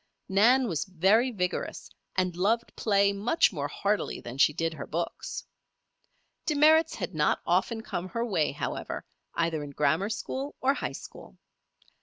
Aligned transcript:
Nan 0.27 0.67
was 0.67 0.85
very 0.85 1.29
vigorous, 1.29 1.91
and 2.15 2.35
loved 2.35 2.75
play 2.75 3.13
much 3.13 3.53
more 3.53 3.67
heartily 3.67 4.19
than 4.19 4.39
she 4.39 4.51
did 4.51 4.73
her 4.73 4.87
books. 4.87 5.43
Demerits 6.47 6.95
had 6.95 7.13
not 7.13 7.39
often 7.45 7.81
come 7.81 8.09
her 8.09 8.25
way, 8.25 8.51
however, 8.51 9.05
either 9.35 9.61
in 9.63 9.69
grammar 9.69 10.09
school 10.09 10.55
or 10.59 10.73
high 10.73 10.91
school. 10.93 11.37